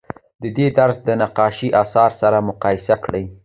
د 0.41 0.43
دې 0.57 0.67
درس 0.77 0.97
د 1.07 1.09
نقاشۍ 1.21 1.69
اثار 1.81 2.11
سره 2.21 2.37
مقایسه 2.49 2.95
کړئ. 3.03 3.23